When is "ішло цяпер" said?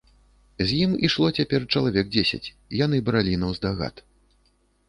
1.09-1.67